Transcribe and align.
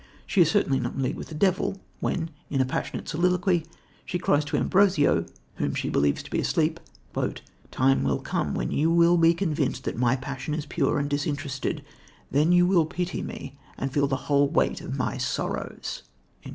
She 0.25 0.41
is 0.41 0.49
certainly 0.49 0.79
not 0.79 0.95
in 0.95 1.03
league 1.03 1.15
with 1.15 1.27
the 1.27 1.35
devil, 1.35 1.79
when, 1.99 2.31
in 2.49 2.59
a 2.59 2.65
passionate 2.65 3.07
soliloquy, 3.07 3.63
she 4.03 4.17
cries 4.17 4.43
to 4.45 4.57
Ambrosio, 4.57 5.27
whom 5.57 5.75
she 5.75 5.89
believes 5.91 6.23
to 6.23 6.31
be 6.31 6.39
asleep: 6.39 6.79
"The 7.13 7.35
time 7.69 8.03
will 8.03 8.17
come 8.17 8.55
when 8.55 8.71
you 8.71 8.89
will 8.89 9.15
be 9.17 9.35
convinced 9.35 9.83
that 9.83 9.97
my 9.99 10.15
passion 10.15 10.55
is 10.55 10.65
pure 10.65 10.97
and 10.97 11.07
disinterested. 11.07 11.85
Then 12.31 12.51
you 12.51 12.65
will 12.65 12.87
pity 12.87 13.21
me 13.21 13.59
and 13.77 13.91
feel 13.93 14.07
the 14.07 14.15
whole 14.25 14.49
weight 14.49 14.81
of 14.81 14.97
my 14.97 15.17
sorrows." 15.19 16.01